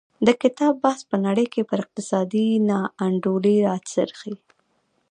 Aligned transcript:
د 0.27 0.29
کتاب 0.41 0.73
بحث 0.85 1.01
په 1.09 1.15
نړۍ 1.25 1.45
کې 1.53 1.61
پر 1.69 1.79
اقتصادي 1.83 2.47
نا 2.69 2.79
انډولۍ 3.05 3.57
راڅرخي. 3.67 4.35